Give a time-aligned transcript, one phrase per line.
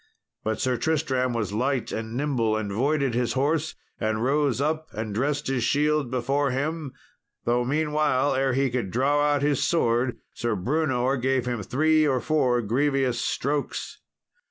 [0.43, 5.13] But Sir Tristram was light and nimble, and voided his horse, and rose up and
[5.13, 6.93] dressed his shield before him,
[7.45, 12.19] though meanwhile, ere he could draw out his sword, Sir Brewnor gave him three or
[12.19, 13.99] four grievous strokes.